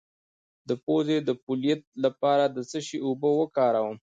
د 0.67 0.71
پوزې 0.83 1.17
د 1.27 1.29
پولیت 1.45 1.81
لپاره 2.03 2.43
د 2.47 2.57
څه 2.69 2.79
شي 2.87 2.97
اوبه 3.07 3.29
وکاروم؟ 3.39 3.97